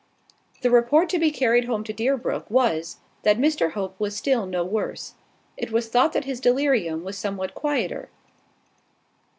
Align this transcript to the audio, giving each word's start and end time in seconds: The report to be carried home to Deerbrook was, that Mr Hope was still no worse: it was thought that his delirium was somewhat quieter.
The 0.63 0.71
report 0.71 1.09
to 1.09 1.19
be 1.19 1.29
carried 1.29 1.65
home 1.65 1.83
to 1.83 1.93
Deerbrook 1.93 2.49
was, 2.49 2.97
that 3.21 3.37
Mr 3.37 3.73
Hope 3.73 3.93
was 3.99 4.15
still 4.15 4.47
no 4.47 4.65
worse: 4.65 5.13
it 5.57 5.71
was 5.71 5.89
thought 5.89 6.13
that 6.13 6.25
his 6.25 6.39
delirium 6.41 7.03
was 7.03 7.19
somewhat 7.19 7.53
quieter. 7.53 8.09